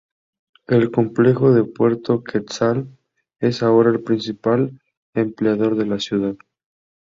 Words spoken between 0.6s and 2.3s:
El complejo de Puerto